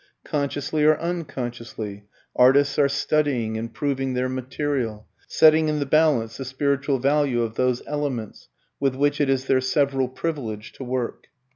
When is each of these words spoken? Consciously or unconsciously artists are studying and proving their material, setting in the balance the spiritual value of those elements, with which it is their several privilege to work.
Consciously 0.25 0.83
or 0.83 0.99
unconsciously 0.99 2.05
artists 2.35 2.79
are 2.79 2.89
studying 2.89 3.55
and 3.55 3.71
proving 3.71 4.15
their 4.15 4.27
material, 4.27 5.05
setting 5.27 5.69
in 5.69 5.77
the 5.77 5.85
balance 5.85 6.37
the 6.37 6.45
spiritual 6.45 6.97
value 6.97 7.43
of 7.43 7.53
those 7.53 7.83
elements, 7.85 8.49
with 8.79 8.95
which 8.95 9.21
it 9.21 9.29
is 9.29 9.45
their 9.45 9.61
several 9.61 10.07
privilege 10.09 10.71
to 10.71 10.83
work. 10.83 11.25